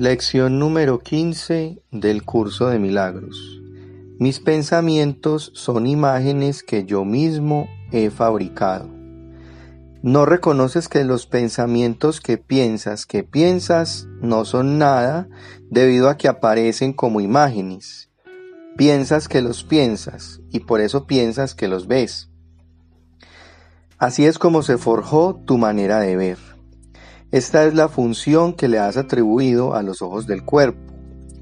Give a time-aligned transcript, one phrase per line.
[0.00, 3.60] Lección número 15 del curso de milagros.
[4.20, 8.88] Mis pensamientos son imágenes que yo mismo he fabricado.
[10.00, 15.28] No reconoces que los pensamientos que piensas que piensas no son nada
[15.68, 18.08] debido a que aparecen como imágenes.
[18.76, 22.30] Piensas que los piensas y por eso piensas que los ves.
[23.98, 26.47] Así es como se forjó tu manera de ver.
[27.30, 30.80] Esta es la función que le has atribuido a los ojos del cuerpo.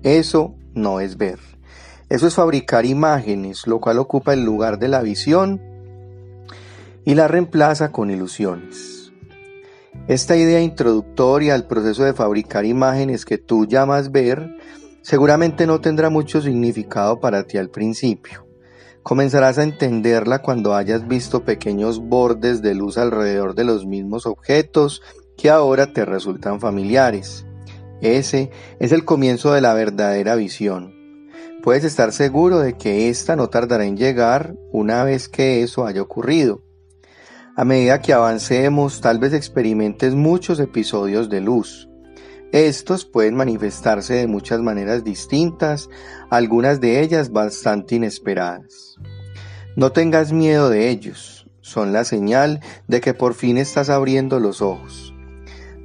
[0.03, 1.39] Eso no es ver.
[2.09, 5.61] Eso es fabricar imágenes, lo cual ocupa el lugar de la visión
[7.05, 9.13] y la reemplaza con ilusiones.
[10.09, 14.57] Esta idea introductoria al proceso de fabricar imágenes que tú llamas ver
[15.03, 18.45] seguramente no tendrá mucho significado para ti al principio.
[19.05, 25.01] Comenzarás a entenderla cuando hayas visto pequeños bordes de luz alrededor de los mismos objetos
[25.37, 27.47] que ahora te resultan familiares.
[28.01, 30.95] Ese es el comienzo de la verdadera visión.
[31.63, 36.03] Puedes estar seguro de que ésta no tardará en llegar una vez que eso haya
[36.03, 36.63] ocurrido.
[37.57, 41.89] A medida que avancemos, tal vez experimentes muchos episodios de luz.
[42.53, 45.89] Estos pueden manifestarse de muchas maneras distintas,
[46.31, 48.97] algunas de ellas bastante inesperadas.
[49.75, 54.63] No tengas miedo de ellos, son la señal de que por fin estás abriendo los
[54.63, 55.16] ojos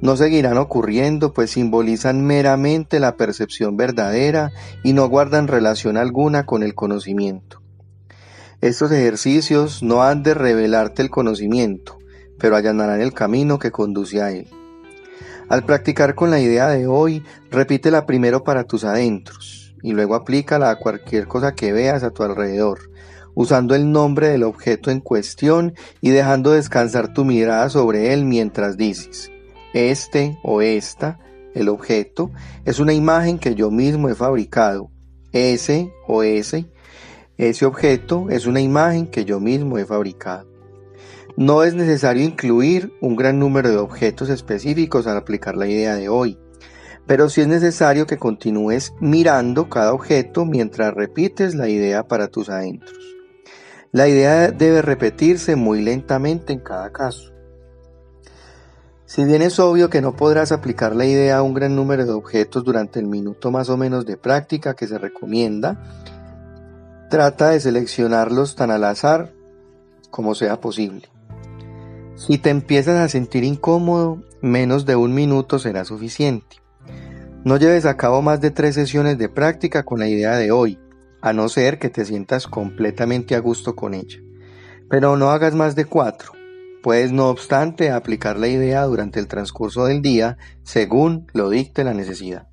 [0.02, 4.50] no seguirán ocurriendo, pues simbolizan meramente la percepción verdadera
[4.82, 7.62] y no guardan relación alguna con el conocimiento.
[8.60, 11.98] Estos ejercicios no han de revelarte el conocimiento,
[12.38, 14.48] pero allanarán el camino que conduce a él.
[15.48, 20.70] Al practicar con la idea de hoy, repítela primero para tus adentros y luego aplícala
[20.70, 22.90] a cualquier cosa que veas a tu alrededor,
[23.34, 28.76] usando el nombre del objeto en cuestión y dejando descansar tu mirada sobre él mientras
[28.76, 29.30] dices,
[29.74, 31.18] este o esta,
[31.54, 32.30] el objeto,
[32.64, 34.90] es una imagen que yo mismo he fabricado.
[35.32, 36.66] Ese o ese,
[37.38, 40.46] ese objeto es una imagen que yo mismo he fabricado.
[41.36, 46.10] No es necesario incluir un gran número de objetos específicos al aplicar la idea de
[46.10, 46.38] hoy,
[47.06, 52.50] pero sí es necesario que continúes mirando cada objeto mientras repites la idea para tus
[52.50, 52.98] adentros.
[53.92, 57.31] La idea debe repetirse muy lentamente en cada caso.
[59.14, 62.12] Si bien es obvio que no podrás aplicar la idea a un gran número de
[62.12, 65.78] objetos durante el minuto más o menos de práctica que se recomienda,
[67.10, 69.34] trata de seleccionarlos tan al azar
[70.10, 71.10] como sea posible.
[72.14, 76.62] Si te empiezas a sentir incómodo, menos de un minuto será suficiente.
[77.44, 80.78] No lleves a cabo más de tres sesiones de práctica con la idea de hoy,
[81.20, 84.20] a no ser que te sientas completamente a gusto con ella.
[84.88, 86.32] Pero no hagas más de cuatro.
[86.82, 91.94] Puedes, no obstante, aplicar la idea durante el transcurso del día según lo dicte la
[91.94, 92.48] necesidad.